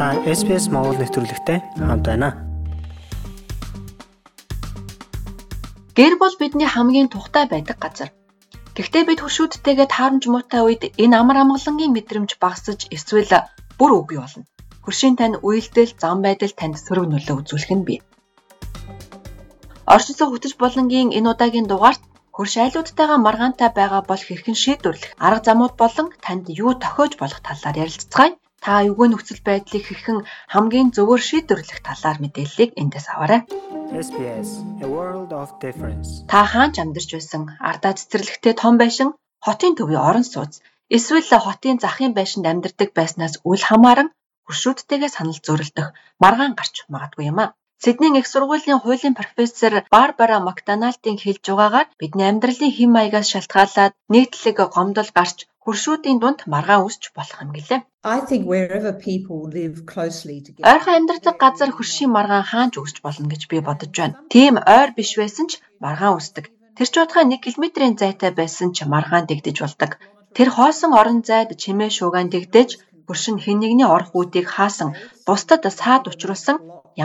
Та 0.00 0.16
SPS 0.24 0.72
Монгол 0.72 0.96
нэвтрүүлэгтэй 0.96 1.58
хамт 1.76 2.04
байна. 2.08 2.28
Гэр 5.92 6.16
бол 6.16 6.32
бидний 6.40 6.64
хамгийн 6.64 7.12
тухтай 7.12 7.44
байдаг 7.44 7.76
газар. 7.76 8.08
Гэхдээ 8.72 9.04
бид 9.04 9.20
хуршүүдтэйгээ 9.20 9.92
таарамж 9.92 10.24
муутай 10.32 10.64
үед 10.64 10.96
энэ 10.96 11.16
амар 11.20 11.44
амгалангийн 11.44 11.92
мэдрэмж 11.92 12.40
багасж 12.40 12.88
эсвэл 12.88 13.44
бүр 13.76 13.90
үгүй 14.00 14.16
болно. 14.24 14.48
Хуршийн 14.88 15.20
тань 15.20 15.36
үйлдэл, 15.36 15.92
зам 16.00 16.24
байдал 16.24 16.56
танд 16.56 16.80
сөрөг 16.80 17.04
нөлөө 17.12 17.36
үзүүлэх 17.44 17.72
нь 17.76 17.84
бий. 17.84 18.00
Орчлон 19.84 20.32
хөтөж 20.32 20.56
болонгийн 20.56 21.12
энэ 21.12 21.28
удаагийн 21.28 21.68
дугаарт 21.68 22.00
хурш 22.32 22.56
айлуудтайгаа 22.56 23.20
маргаантай 23.20 23.68
байгаа 23.76 24.00
бол 24.08 24.22
хэрхэн 24.24 24.56
шийдвэрлэх 24.56 25.12
арга 25.20 25.44
замууд 25.44 25.74
болон 25.76 26.06
танд 26.24 26.48
юу 26.48 26.72
тохиож 26.80 27.12
болох 27.20 27.40
талаар 27.44 27.76
ярилцгаая 27.84 28.40
та 28.64 28.72
эвгүй 28.88 29.08
нөхцөл 29.10 29.40
байдлыг 29.48 29.84
хэрхэн 29.86 30.18
хамгийн 30.52 30.88
зөвөр 30.96 31.20
шийдвэрлэх 31.28 31.80
талаар 31.88 32.18
мэдээллийг 32.20 32.70
эндээс 32.80 33.06
аваарай. 33.12 33.40
SBS 34.06 34.50
A 34.84 34.86
World 34.94 35.32
of 35.40 35.48
Difference. 35.64 36.08
Та 36.32 36.44
хаанч 36.52 36.76
амьдарч 36.82 37.10
байсан 37.16 37.42
ардаа 37.70 37.92
цэцэрлэгтэй 37.98 38.54
том 38.62 38.74
байшин, 38.82 39.10
хотын 39.46 39.72
төвийн 39.76 40.04
орон 40.08 40.26
сууц, 40.28 40.60
эсвэл 40.96 41.24
хотын 41.46 41.76
захын 41.84 42.12
байшинд 42.18 42.44
амьдардаг 42.52 42.90
байснаас 42.98 43.34
үл 43.50 43.62
хамааран 43.68 44.08
хуршүүдтэйгээ 44.46 45.10
санал 45.16 45.40
зөрөлдөх 45.46 45.88
маргаан 46.22 46.54
гарч 46.60 46.74
магадгүй 46.92 47.24
юм 47.32 47.38
а. 47.44 47.54
Сиднейн 47.84 48.20
их 48.20 48.26
сургуулийн 48.28 48.80
хуулийн 48.80 49.14
профессор 49.20 49.72
Барбара 49.94 50.38
Макдоналдын 50.48 51.16
хэлж 51.22 51.44
байгаагаар 51.48 51.88
бидний 52.00 52.28
амьдралын 52.28 52.72
хэм 52.76 52.90
маягаас 52.92 53.28
шалтгаалаад 53.32 53.92
нийтлэг 54.12 54.56
гомдол 54.74 55.10
гарч 55.18 55.38
хуршүүдийн 55.70 56.18
дунд 56.18 56.40
маргаан 56.50 56.82
үсч 56.82 57.14
болох 57.14 57.38
юм 57.38 57.54
гэлээ. 57.54 57.80
I 58.02 58.18
think 58.28 58.42
wherever 58.50 58.90
people 58.90 59.46
live 59.58 59.86
closely 59.92 60.38
together. 60.42 60.66
Ойрхон 60.66 60.94
амьдардаг 60.98 61.36
газар 61.44 61.70
хуршийн 61.70 62.10
маргаан 62.10 62.46
хаанч 62.50 62.74
үсч 62.82 62.96
болно 63.06 63.30
гэж 63.30 63.42
би 63.46 63.62
бодож 63.62 63.94
байна. 63.94 64.18
Тийм 64.34 64.54
ойр 64.58 64.90
биш 64.98 65.10
байсан 65.20 65.46
ч 65.50 65.62
маргаан 65.84 66.18
үсдэг. 66.18 66.50
Тэр 66.74 66.88
ч 66.90 66.94
удаа 66.98 67.22
1 67.22 67.38
км-ийн 67.44 67.94
зайтай 68.02 68.30
байсан 68.34 68.68
ч 68.74 68.82
маргаан 68.82 69.30
дэгдэж 69.30 69.56
болдог. 69.62 69.90
Тэр 70.36 70.48
хоосон 70.56 70.90
орон 71.00 71.20
зайд 71.28 71.54
чимээ 71.62 71.90
шуугаан 71.94 72.28
дэгдэж 72.34 72.70
хуршин 73.06 73.38
хэн 73.44 73.58
нэгний 73.62 73.88
орох 73.94 74.10
үүдийг 74.18 74.46
хаасан 74.50 74.90
бусдад 75.26 75.62
саад 75.80 76.04
учруулсан 76.10 76.56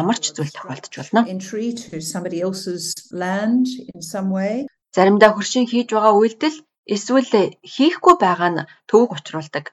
ямар 0.02 0.18
ч 0.24 0.34
зүйл 0.34 0.54
тохиолдож 0.54 0.94
болно. 0.98 1.22
Entry 1.36 1.70
to 1.82 2.02
somebody 2.14 2.40
else's 2.48 2.86
land 3.22 3.66
in 3.94 4.02
some 4.14 4.30
way. 4.38 4.56
Заримдаа 4.96 5.32
хуршин 5.36 5.66
хийж 5.70 5.88
байгаа 5.94 6.14
үйлдэл 6.18 6.58
эсвэл 6.94 7.58
хийхгүй 7.74 8.16
байгаа 8.22 8.50
нь 8.52 8.68
төвөг 8.90 9.12
учруулдаг. 9.18 9.66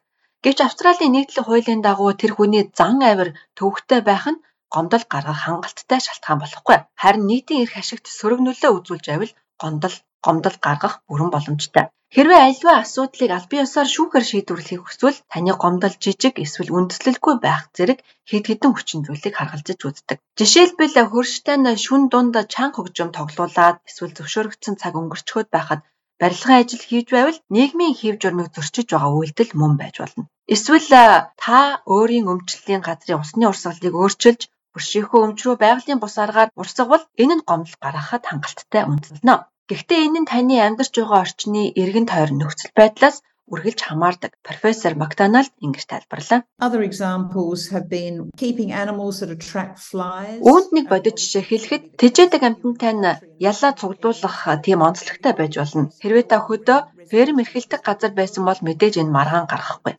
Гэвч 0.43 0.59
Австралийн 0.63 1.15
нийтлэг 1.15 1.45
хуулийн 1.47 1.81
дагуу 1.87 2.13
тэр 2.21 2.33
хүний 2.35 2.65
зан 2.79 2.99
авир 3.11 3.29
төвөгтэй 3.57 4.01
байх 4.09 4.27
нь 4.33 4.43
гомдол 4.75 5.05
гаргах 5.13 5.41
хангалттай 5.45 6.01
шалтгаан 6.03 6.39
болохгүй. 6.41 6.79
Харин 7.03 7.25
нийтийн 7.31 7.63
эрх 7.65 7.77
ашигт 7.79 8.07
сөрөг 8.19 8.41
нөлөө 8.43 8.71
үзүүлж 8.75 9.07
байвал 9.09 9.33
гомдол 9.63 9.97
гомдол 10.25 10.57
гаргах 10.67 10.95
бүрэн 11.09 11.31
боломжтой. 11.33 11.85
Хэрвээ 12.15 12.41
альва 12.45 12.73
асуудлыг 12.85 13.31
аль 13.33 13.49
бие 13.51 13.65
усаар 13.65 13.89
шүүхээр 13.95 14.25
шийдвэрлэхийг 14.29 14.83
хүсвэл 14.85 15.19
таны 15.33 15.53
гомдол 15.63 15.95
жижиг 16.05 16.35
эсвэл 16.45 16.75
үндэслэлгүй 16.77 17.35
байх 17.41 17.63
зэрэг 17.77 17.99
хэд 18.29 18.45
хэдэн 18.49 18.73
хүчин 18.77 19.01
зүйлийг 19.05 19.35
харгалзаж 19.37 19.81
үздэг. 19.89 20.19
Жишээлбэл 20.39 20.97
хөрштэй 21.09 21.57
нь 21.57 21.81
шүн 21.85 22.03
дунд 22.13 22.37
чанга 22.53 22.77
хөгжим 22.77 23.11
тоглуулад 23.17 23.81
эсвэл 23.89 24.13
зөвшөөрөгдсөн 24.17 24.75
цаг 24.77 24.93
өнгөрчхөд 25.01 25.49
байхад 25.55 25.81
барилгын 26.23 26.61
ажил 26.61 26.83
хийж 26.89 27.07
байвал 27.13 27.39
нийгмийн 27.55 27.95
хэв 28.01 28.15
журмыг 28.23 28.49
зөрчиж 28.55 28.87
байгаа 28.91 29.13
үйлдэл 29.19 29.53
мөн 29.61 29.73
байж 29.81 29.95
болно. 30.01 30.23
Эсвэл 30.55 30.89
та 31.43 31.59
өөрийн 31.95 32.31
өмчлөлийн 32.33 32.83
газрын 32.87 33.23
усны 33.23 33.45
урсгалыг 33.51 33.95
өөрчилж 34.01 34.43
Бүршийнхөө 34.75 35.21
өмч 35.25 35.39
рүү 35.45 35.57
байгалийн 35.63 36.01
бус 36.01 36.15
аргаар 36.25 36.51
урсгавал 36.61 37.05
энэ 37.23 37.35
нь 37.37 37.47
гомдол 37.49 37.77
гаргахад 37.85 38.25
хангалттай 38.27 38.83
үндэслэнэ. 38.91 39.35
Гэхдээ 39.69 40.01
энэ 40.07 40.21
нь 40.21 40.31
таны 40.33 40.57
амьдарч 40.67 40.93
байгаа 40.97 41.21
орчны 41.25 41.63
эргэн 41.83 42.07
тойрон 42.09 42.39
нөхцөл 42.41 42.73
байдлаас 42.79 43.17
үргэлж 43.51 43.81
хамаардаг. 43.89 44.33
Профессор 44.43 44.95
Макдоналд 44.95 45.53
ингэж 45.65 45.85
тайлбарлаа. 45.89 46.45
Other 46.63 46.83
examples 46.83 47.71
have 47.75 47.89
been 47.89 48.31
keeping 48.37 48.71
animals 48.73 49.21
that 49.21 49.31
attract 49.35 49.79
flies. 49.79 50.39
Үүнд 50.45 50.69
нэг 50.77 50.87
бодит 50.93 51.17
жишээ 51.19 51.45
хэлэхэд 51.49 51.83
тэжээдэг 52.01 52.43
амьтантай 52.49 52.93
нь 52.95 53.07
ялаа 53.51 53.73
цуглуулах 53.75 54.39
тийм 54.67 54.81
онцлогтой 54.87 55.33
байж 55.37 55.53
болно. 55.59 55.91
Хэрвээ 56.03 56.27
та 56.31 56.39
хөдөө 56.47 56.79
ферм 57.11 57.37
эрхэлдэг 57.43 57.81
газар 57.83 58.13
байсан 58.15 58.43
бол 58.47 58.61
мэдээж 58.63 58.95
энэ 59.03 59.15
маргаан 59.17 59.47
гаргахгүй. 59.51 59.95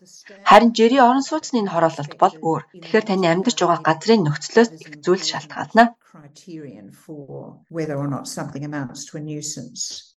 Харин 0.49 0.71
жирийн 0.77 1.05
орон 1.07 1.25
сууцны 1.27 1.59
хороололт 1.67 2.13
бол 2.21 2.35
өөр. 2.49 2.63
Тэгэхээр 2.81 3.05
таны 3.07 3.27
амьдарч 3.27 3.59
байгаа 3.59 3.83
газрын 3.87 4.23
нөхцлөөс 4.23 4.69
их 4.83 4.91
зүйл 5.03 5.23
шалтгаална. 5.23 5.85
criterion 6.13 6.91
for 6.91 7.59
whether 7.69 7.97
or 7.97 8.07
not 8.07 8.27
something 8.27 8.63
amounts 8.63 9.05
to 9.05 9.17
a 9.17 9.19
nuisance. 9.19 10.12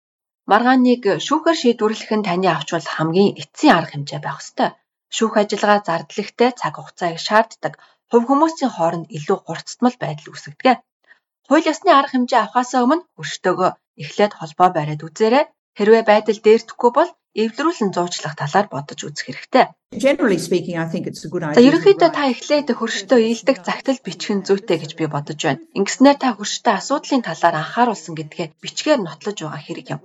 Маргааныг 0.52 1.04
шүүхээр 1.26 1.58
шийдвэрлэх 1.60 2.12
нь 2.18 2.28
таны 2.28 2.48
авч 2.52 2.70
болох 2.76 2.94
хамгийн 2.96 3.36
эцсийн 3.42 3.76
арга 3.80 3.92
хэмжээ 3.94 4.20
байх 4.24 4.40
ёстой. 4.44 4.70
Шүүх 5.16 5.34
ажиллагаа 5.42 5.80
зардлагтай 5.88 6.52
цаг 6.60 6.74
хугацааг 6.76 7.18
шаарддаг. 7.28 7.74
Хувь 8.12 8.28
хүмүүсийн 8.28 8.72
хооронд 8.74 9.08
илүү 9.18 9.38
хурцтмал 9.46 9.96
байдал 10.04 10.32
үүсгэдэг. 10.32 10.78
Хууль 11.48 11.70
ёсны 11.72 11.92
арга 11.96 12.12
хэмжээ 12.14 12.40
авахаас 12.44 12.72
өмнө 12.76 13.08
өрштөөгөө 13.22 13.72
эхлээд 14.04 14.34
холбоо 14.36 14.70
бариад 14.76 15.02
үзээрэй. 15.08 15.46
Хэрвээ 15.78 16.04
байдал 16.12 16.40
дээрдэхгүй 16.44 16.92
бол 16.96 17.12
эвлэрүүлэн 17.34 17.92
зуучлах 17.96 18.36
талаар 18.38 18.68
бодож 18.70 19.00
үзэх 19.08 19.26
хэрэгтэй. 19.26 19.66
За 21.58 21.66
ерөнхийдөө 21.66 22.10
та 22.14 22.30
эхлээд 22.30 22.68
хөрштөө 22.78 23.20
ийдэг 23.32 23.58
загтал 23.66 24.00
бичих 24.06 24.34
нь 24.38 24.46
зүйтэй 24.46 24.78
гэж 24.82 24.92
би 25.00 25.06
бодож 25.10 25.40
байна. 25.42 25.66
Ингэснээр 25.74 26.18
та 26.22 26.38
хөрштөө 26.38 26.74
асуудлын 26.78 27.26
талаар 27.26 27.56
анхааруулсан 27.58 28.14
гэдгээ 28.18 28.48
бичгээр 28.62 29.00
нотлож 29.02 29.38
байгаа 29.42 29.62
хэрэг 29.66 29.88
юм. 29.98 30.02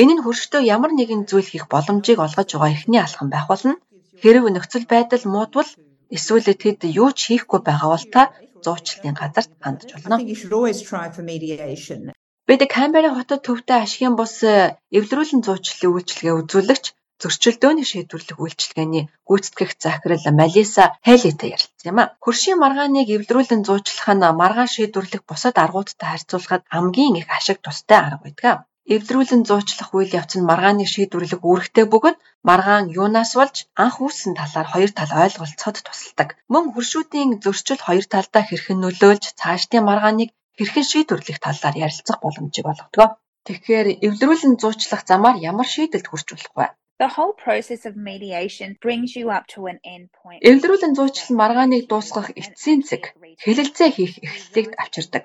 Энэ 0.00 0.12
нь 0.14 0.22
хөрштөө 0.24 0.62
ямар 0.76 0.92
нэгэн 0.98 1.22
зүйл 1.30 1.48
хийх 1.50 1.66
боломжийг 1.72 2.18
олгож 2.26 2.48
байгаа 2.52 2.74
эхний 2.76 3.02
алхам 3.02 3.28
байх 3.32 3.46
болно. 3.50 3.74
Хэрэг 4.20 4.44
нөхцөл 4.52 4.86
байдал 4.92 5.24
муудвал 5.34 5.70
эсвэл 6.16 6.48
тэд 6.62 6.80
юу 7.02 7.10
ч 7.16 7.20
хийхгүй 7.28 7.60
байгаа 7.64 7.88
бол 7.92 8.06
та 8.14 8.22
зуучлалын 8.64 9.16
газарт 9.20 9.52
хандж 9.64 9.88
болно. 9.92 10.16
Бид 12.48 12.62
Камбера 12.74 13.10
хотод 13.16 13.40
төвтэй 13.42 13.78
ашигын 13.82 14.14
бус 14.20 14.34
э, 14.46 14.78
эвлэрүүлэн 14.96 15.42
зуучлалын 15.42 15.94
үйлчилгээ 15.94 16.34
үзүүлэгч 16.40 16.84
зөрчилдөөний 17.22 17.86
шийдвэрлэх 17.90 18.38
үйлчилгээний 18.38 19.04
гүйцэтгэх 19.28 19.70
захирал 19.82 20.26
Малиса 20.40 20.84
Хелитэй 21.06 21.50
ярилцсан 21.56 21.90
юм 21.90 21.98
а. 22.02 22.12
Хөршийн 22.22 22.60
маргааныг 22.62 23.08
эвлэрүүлэн 23.16 23.66
зуучлах 23.66 24.08
нь 24.14 24.30
маргаан 24.40 24.70
шийдвэрлэх 24.74 25.22
бусад 25.26 25.56
аргуудтай 25.64 26.08
харьцуулахад 26.10 26.62
хамгийн 26.72 27.18
их 27.20 27.28
ашиг 27.36 27.58
тустай 27.64 27.98
арга 27.98 28.20
байдаг. 28.22 28.56
Эвдрүүлэн 28.94 29.42
зуучлах 29.48 29.90
үйл 29.98 30.14
явц 30.20 30.32
нь 30.38 30.48
маргааныг 30.50 30.86
шийдвэрлэх 30.94 31.42
үүрэгтэй 31.42 31.86
бөгөөд 31.90 32.18
маргаан 32.48 32.86
юунаас 33.00 33.32
болж 33.38 33.56
анх 33.84 33.96
үүссэн 34.04 34.32
талаар 34.38 34.68
хоёр 34.70 34.90
тал 34.94 35.12
ойлголцоход 35.22 35.76
тусалдаг. 35.82 36.28
Мөн 36.52 36.64
хуршүүдийн 36.70 37.30
зөрчил 37.42 37.82
хоёр 37.82 38.06
талдаа 38.14 38.42
хэрхэн 38.46 38.78
нөлөөлж 38.82 39.24
цаашдын 39.40 39.82
маргааныг 39.88 40.30
хэрхэн 40.58 40.86
шийдвэрлэх 40.90 41.38
талаар 41.42 41.76
ярилцах 41.84 42.18
боломжийг 42.22 42.66
олгодог. 42.70 43.18
Тэгэхээр 43.46 43.88
эвдрүүлэн 44.06 44.54
зуучлах 44.62 45.02
замаар 45.10 45.36
ямар 45.50 45.68
шийдэлд 45.74 46.06
хүрч 46.08 46.28
болох 46.34 46.54
вэ? 46.58 46.66
The 47.02 47.10
whole 47.16 47.36
process 47.46 47.82
of 47.90 47.94
mediation 48.10 48.68
brings 48.84 49.10
you 49.18 49.26
up 49.36 49.44
to 49.54 49.60
an 49.72 49.78
end 49.94 50.06
point. 50.18 50.40
Эвдрүүлэн 50.50 50.94
зуучлал 50.98 51.34
маргааныг 51.42 51.82
дуусгах 51.90 52.28
эцсийн 52.40 52.80
зэг 52.90 53.02
хэлэлцээ 53.44 53.90
хийх 53.92 54.14
эхлэлийг 54.26 54.68
авчирдаг. 54.82 55.24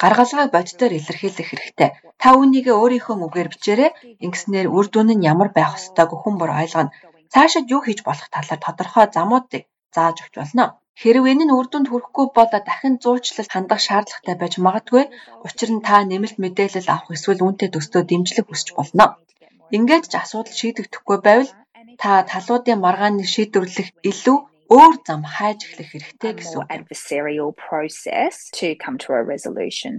Гаргалгааг 0.00 0.50
боддоор 0.56 0.92
илэрхийлэх 0.98 1.48
хэрэгтэй. 1.50 1.90
Та 2.20 2.28
үүнийгээ 2.38 2.76
өөрийнхөө 2.82 3.16
үгээр 3.26 3.48
бичээрэй. 3.52 3.90
Ингэснээр 4.24 4.68
үр 4.76 4.86
дүн 4.92 5.08
нь 5.16 5.26
ямар 5.32 5.50
байх 5.56 5.76
ёстойг 5.78 6.10
хүн 6.16 6.34
бүр 6.40 6.50
ойлгоно. 6.60 6.94
Цаашид 7.32 7.66
юу 7.74 7.80
хийж 7.84 8.00
болох 8.08 8.28
талаар 8.32 8.60
тодорхой 8.64 9.06
замуудыг 9.16 9.62
зааж 9.94 10.16
өгч 10.24 10.34
болно. 10.40 10.64
Хэрв 11.00 11.24
энэ 11.32 11.44
нь 11.46 11.54
үр 11.58 11.66
дүнд 11.68 11.88
хүрэхгүй 11.90 12.26
бол 12.36 12.50
дахин 12.52 12.94
зуучлал 13.02 13.48
хандах 13.52 13.80
шаардлагатай 13.86 14.36
байж 14.40 14.54
магадгүй. 14.66 15.04
Учир 15.46 15.70
нь 15.72 15.84
та 15.86 15.94
нэмэлт 16.10 16.36
мэдээлэл 16.42 16.92
авах 16.92 17.14
эсвэл 17.16 17.44
үүнтэй 17.44 17.68
төстөө 17.72 18.02
дэмжлэг 18.06 18.46
хүсч 18.48 18.68
болно. 18.78 19.06
Ингээд 19.76 20.04
ч 20.10 20.14
асуудал 20.22 20.56
шийдэгдэхгүй 20.60 21.18
байвал 21.26 21.50
та 22.02 22.10
талуудын 22.30 22.82
маргааныг 22.84 23.28
шийдвэрлэх 23.34 23.88
илүү 24.10 24.38
өөр 24.76 24.94
зам 25.06 25.22
хайж 25.34 25.58
эхлэх 25.66 25.88
хэрэгтэй 25.90 26.32
гэсэн 26.38 26.62
adversarial 26.74 27.50
process 27.66 28.34
to 28.58 28.66
come 28.82 28.96
to 29.02 29.08
a 29.18 29.22
resolution. 29.32 29.94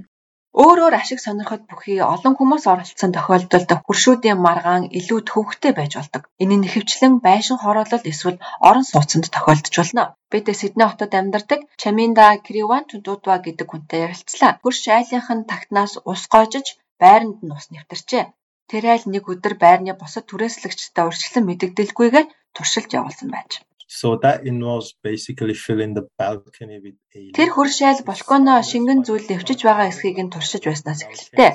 Өөр 0.63 0.77
өөр 0.83 0.95
ашиг 1.00 1.19
сонирхол 1.23 1.63
бүхий 1.68 2.00
олон 2.13 2.33
хүмүүс 2.35 2.63
оролцсон 2.71 3.12
тохиолдолд 3.15 3.71
хуршүүдийн 3.88 4.39
маргаан 4.45 4.83
илүү 5.00 5.19
төвөгтэй 5.31 5.71
байж 5.75 5.94
болдог. 5.95 6.23
Энэ 6.44 6.56
нь 6.57 6.68
ихэвчлэн 6.68 7.13
байшин 7.27 7.57
хороололд 7.63 8.06
эсвэл 8.12 8.44
орон 8.68 8.85
сууцнд 8.88 9.25
тохиолдож 9.35 9.75
болно. 9.79 10.03
Бид 10.31 10.47
Сидней 10.59 10.88
хотод 10.89 11.12
амьдардаг 11.19 11.59
Чаминда 11.81 12.25
Криван 12.45 12.83
Тудудва 12.91 13.35
гэдэг 13.45 13.67
хүнтэй 13.69 14.00
ярилцлаа. 14.07 14.51
Хурш 14.63 14.83
айлынх 14.97 15.29
нь 15.35 15.47
тагтнаас 15.51 15.94
ус 16.12 16.21
гоожиж 16.33 16.67
байранд 17.01 17.39
нь 17.44 17.56
ус 17.57 17.65
нэвтэрчээ. 17.71 18.24
Тэр 18.69 18.83
айл 18.94 19.06
нэг 19.13 19.24
өдөр 19.31 19.56
байрны 19.63 19.94
бусад 20.00 20.25
түрээслэгчтэй 20.27 21.03
урьдчилан 21.07 21.47
мэдэгдэлгүйгээр 21.47 22.27
туршилт 22.56 22.91
явуулсан 23.00 23.29
байж. 23.35 23.51
So 23.99 24.15
that 24.23 24.47
involves 24.47 24.89
basically 25.03 25.53
filling 25.53 25.93
the 25.97 26.07
balcony 26.17 26.77
with 26.85 26.97
alien. 27.13 27.35
Тэр 27.35 27.49
хуршайл 27.55 27.99
балконо 28.07 28.53
шингэн 28.71 29.03
зүйл 29.07 29.27
нэвчиж 29.27 29.59
байгаа 29.67 29.91
эсхийг 29.91 30.17
нь 30.23 30.31
туршиж 30.31 30.63
байснаас 30.65 31.01
эхэллээ. 31.03 31.51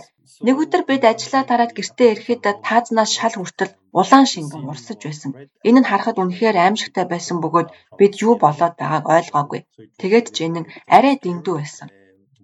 Нэг 0.46 0.56
өдөр 0.62 0.82
бид 0.84 1.02
ажиллаа 1.08 1.44
тараад 1.48 1.72
гэртээ 1.72 2.12
ирэхэд 2.12 2.44
таазнаас 2.68 3.10
шал 3.16 3.34
хүртэл 3.40 3.72
улаан 4.00 4.26
шингэн 4.28 4.68
урсаж 4.68 5.00
байсан. 5.04 5.30
Энэ 5.68 5.80
нь 5.80 5.88
харахад 5.88 6.20
үнэхээр 6.20 6.56
аимшигтай 6.60 7.06
байсан 7.08 7.36
бөгөөд 7.40 7.68
бид 7.98 8.14
юу 8.26 8.34
болоод 8.44 8.74
байгааг 8.76 9.06
ойлгоогүй. 9.16 9.60
Тэгээд 10.00 10.26
ч 10.34 10.36
энэ 10.44 10.60
нь 10.60 10.70
арай 10.96 11.16
дэндүү 11.16 11.54
байсан. 11.56 11.88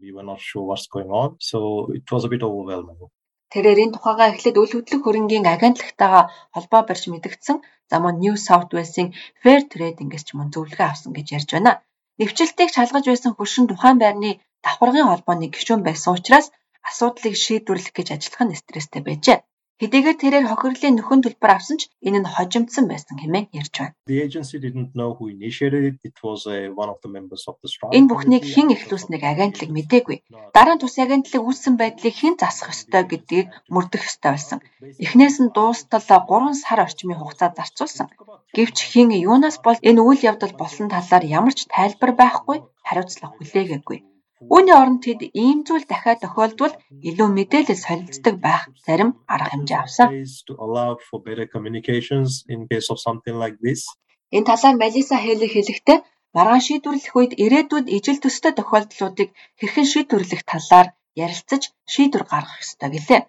We 0.00 0.10
were 0.16 0.28
not 0.32 0.40
sure 0.48 0.64
what's 0.68 0.88
going 0.94 1.12
on, 1.22 1.30
so 1.50 1.58
it 1.98 2.08
was 2.12 2.24
a 2.24 2.30
bit 2.32 2.42
overwhelming. 2.48 2.96
Тэрээр 3.52 3.82
энэ 3.84 3.94
тухайгаа 3.94 4.28
эхлээд 4.32 4.56
үл 4.62 4.72
хөдлөх 4.74 5.02
хөрөнгийн 5.04 5.44
агентлагтайгаа 5.54 6.24
холбоо 6.54 6.82
барьж 6.88 7.04
мэдгдсэн. 7.12 7.56
За 7.90 7.96
мөн 8.00 8.16
New 8.22 8.36
South 8.46 8.70
Wales-ийн 8.74 9.08
Fair 9.42 9.60
Trade-ингээс 9.70 10.24
ч 10.26 10.28
мөн 10.32 10.48
зөвлөгөө 10.54 10.88
авсан 10.88 11.12
гэж 11.14 11.26
ярьж 11.36 11.50
байна. 11.52 11.72
Нэвчлэлтийг 12.18 12.70
шалгаж 12.72 13.04
байсан 13.08 13.32
хөршин 13.36 13.68
тухайн 13.68 13.98
байрны 14.00 14.30
давхаргын 14.64 15.08
холбооны 15.08 15.46
гишүүн 15.52 15.82
байсан 15.84 16.16
учраас 16.16 16.46
асуудлыг 16.88 17.34
шийдвэрлэх 17.44 17.92
гэж 17.92 18.08
ажиллах 18.16 18.42
нь 18.44 18.60
стресстэй 18.60 19.02
байжээ. 19.04 19.38
Хэдийгээр 19.82 20.18
тэрээр 20.22 20.46
хохирлын 20.46 20.94
нөхөн 20.94 21.20
төлбөр 21.26 21.58
авсан 21.58 21.74
ч 21.82 21.90
энэ 22.06 22.22
нь 22.22 22.30
хожимдсан 22.34 22.86
байсан 22.86 23.18
хэмээн 23.18 23.50
ярьж 23.50 23.74
байна. 23.82 23.98
Uh. 27.82 27.90
Энэ 27.98 28.06
бүхнийг 28.06 28.44
хэн 28.46 28.68
эхлүүлснийг 28.78 29.22
агентлаг 29.26 29.70
мэдээгүй. 29.74 30.18
Дараа 30.54 30.78
нь 30.78 30.82
тус 30.86 30.94
агентлаг 31.02 31.42
үүссэн 31.42 31.74
байдлыг 31.82 32.14
хэн 32.14 32.38
засах 32.38 32.70
ёстой 32.70 33.02
гэдгийг 33.10 33.50
мөрдөх 33.74 34.06
ёстой 34.06 34.30
байсан. 34.38 34.58
Эхнээс 35.02 35.36
нь 35.42 35.50
дуустал 35.50 35.98
3 35.98 36.54
сар 36.62 36.78
орчмын 36.86 37.18
хугацаа 37.18 37.50
зарцуулсан. 37.50 38.06
Гэвч 38.54 38.78
хэн 38.86 39.10
юунаас 39.18 39.58
бол 39.66 39.82
энэ 39.82 39.98
үйл 39.98 40.22
явдал 40.30 40.54
болсон 40.54 40.86
талаар 40.94 41.24
ямар 41.26 41.54
ч 41.58 41.66
тайлбар 41.74 42.12
байхгүй 42.14 42.58
хариуцлага 42.86 43.34
хүлээгээгүй. 43.34 43.98
Үүний 44.50 44.74
оронд 44.74 45.04
тэд 45.06 45.20
ийм 45.44 45.62
зүйл 45.66 45.86
дахиад 45.86 46.22
тохиолдвол 46.24 46.74
илүү 47.08 47.28
мэдээлэл 47.38 47.84
солилцдог 47.86 48.34
байх 48.46 48.62
зарим 48.86 49.10
арга 49.28 49.52
хэмжээ 49.52 49.78
авсан. 49.78 50.08
Энэ 54.34 54.48
талаар 54.50 54.76
Малиса 54.82 55.16
Хейли 55.20 55.48
хэлэхдээ 55.52 55.98
маргаан 56.34 56.62
шийдвэрлэх 56.66 57.14
үед 57.18 57.32
ирээдүйд 57.44 57.86
ижил 57.96 58.18
төстэй 58.22 58.52
тохиолдлуудыг 58.56 59.28
хэрхэн 59.58 59.86
шийдвэрлэх 59.92 60.42
талаар 60.52 60.88
ярилцаж 61.24 61.62
шийдвэр 61.92 62.24
гаргах 62.32 62.62
ёстой 62.64 62.90
гэлээ. 62.94 63.20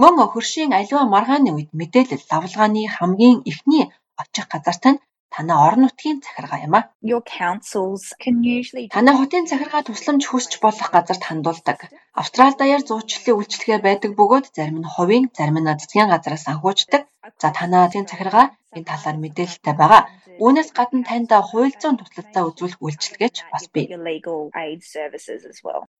Мөн 0.00 0.14
хөршийн 0.32 0.72
аливаа 0.78 1.04
маргааны 1.14 1.50
үед 1.56 1.70
мэдээлэл 1.80 2.24
давлгааны 2.32 2.82
хамгийн 2.96 3.38
эхний 3.50 3.84
очих 4.22 4.46
газарт 4.52 4.84
нь 4.90 5.00
танай 5.34 5.58
орон 5.66 5.80
нутгийн 5.84 6.18
захиргаа 6.26 6.58
юм 6.66 6.74
а. 6.78 6.80
Your 7.02 7.22
councils 7.38 8.04
can 8.22 8.36
usually 8.56 8.86
Танай 8.96 9.14
хотын 9.18 9.44
захиргаа 9.50 9.82
тусламж 9.84 10.24
хүсч 10.28 10.52
болох 10.64 10.88
газарт 10.96 11.22
хандуулдаг. 11.28 11.78
Австрали 12.20 12.56
даяар 12.60 12.82
зуучлалын 12.88 13.36
үйлчлэгээ 13.38 13.80
байдаг 13.84 14.10
бөгөөд 14.18 14.46
зарим 14.56 14.78
нь 14.80 14.90
хувийн, 14.94 15.24
зарим 15.36 15.58
нь 15.60 15.68
засгийн 15.68 16.08
газраас 16.12 16.46
санхүүждэг. 16.48 17.02
За 17.40 17.48
танай 17.56 17.80
хотын 17.84 18.08
захиргаа 18.08 18.46
энэ 18.76 18.88
талаар 18.90 19.16
мэдээлэлтэй 19.20 19.74
байгаа. 19.76 20.02
Үүнээс 20.44 20.70
гадна 20.78 21.04
танд 21.08 21.30
хууль 21.48 21.76
зүйн 21.80 21.96
туслалцаа 21.98 22.42
үзүүлэх 22.48 22.80
үйлчилгээч 22.84 23.36
бас 23.52 23.64
бий. 23.74 23.86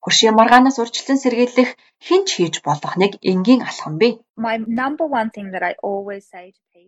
Хөршийн 0.04 0.36
маргаанаас 0.36 0.76
урьдчилан 0.80 1.18
сэргийлэх 1.20 1.70
хинч 2.06 2.28
хийж 2.36 2.54
болох 2.68 2.94
нэг 3.02 3.12
энгийн 3.30 3.60
алхам 3.68 3.94
бий. 4.00 4.12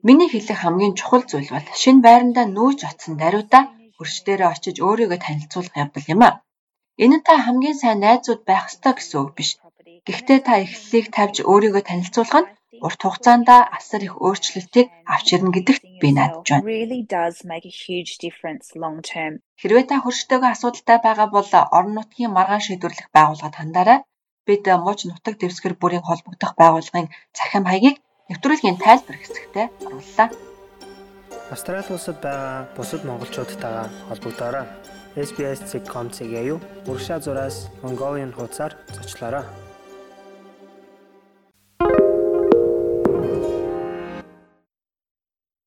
Миний 0.08 0.30
хэлэх 0.32 0.58
хамгийн 0.62 0.94
чухал 1.00 1.24
зүйл 1.28 1.50
бол 1.52 1.68
шинэ 1.82 2.04
байрандаа 2.06 2.46
нүүж 2.56 2.78
оцсон 2.90 3.14
даруйда 3.20 3.60
хөрш 3.96 4.16
дээрээ 4.24 4.52
очиж 4.54 4.76
өөрийгөө 4.86 5.18
танилцуулах 5.20 5.74
явдал 5.82 6.06
юм 6.14 6.22
а. 6.28 6.30
Энэ 7.04 7.16
нь 7.18 7.26
та 7.26 7.34
хамгийн 7.46 7.76
сайн 7.78 7.98
найзууд 8.02 8.42
байх 8.48 8.64
ёстой 8.70 8.92
гэсэн 8.98 9.18
үг 9.22 9.30
биш. 9.38 9.50
Гэхдээ 10.06 10.40
та 10.46 10.52
эхлэлийг 10.64 11.06
тавьж 11.16 11.36
өөрийгөө 11.50 11.82
танилцуулах 11.86 12.42
нь 12.42 12.50
урт 12.86 13.00
хугацаанд 13.02 13.48
асар 13.78 14.02
их 14.06 14.14
өөрчлөлтийг 14.26 14.86
авч 15.14 15.26
ирнэ 15.34 15.50
гэдэгт 15.54 15.82
би 16.02 16.08
найдаж 16.18 16.46
байна. 16.48 16.66
Хэрвээ 19.60 19.84
та 19.90 19.96
хөрштэйгээ 20.02 20.52
асуудалтай 20.54 20.98
байгаа 21.06 21.28
бол 21.36 21.50
орон 21.76 21.94
нутгийн 21.94 22.34
маргаан 22.34 22.64
шийдвэрлэх 22.66 23.08
байгууллагад 23.14 23.58
хандаарай. 23.58 23.98
Бид 24.46 24.64
мууч 24.84 25.00
нутаг 25.06 25.34
дэвсгэр 25.38 25.74
бүрийн 25.78 26.06
холбогдох 26.06 26.52
байгууллагын 26.60 27.12
цахим 27.36 27.64
хаягийг 27.68 27.96
нэвтрүүлгийн 28.28 28.78
тайлбар 28.84 29.16
хэсэгтээ 29.18 29.66
орууллаа. 29.86 30.28
Австрали 31.54 31.92
улсад 31.94 32.18
байгаа 32.24 32.68
бусад 32.76 33.02
монголчуудтайгаа 33.08 33.86
холбогдоорой. 34.08 34.66
SBS.com-ийг 35.26 36.32
юу 36.52 36.58
урагшаа 36.86 37.18
зураас 37.20 37.56
Mongolian 37.82 38.32
хуудасаар 38.32 38.72
зочлоорой. 38.94 39.44